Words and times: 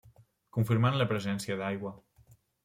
Confirmant 0.57 0.97
la 1.01 1.07
presència 1.11 1.59
d'aigua. 1.61 1.93